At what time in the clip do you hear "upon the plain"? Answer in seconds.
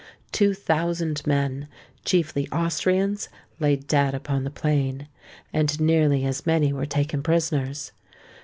4.15-5.07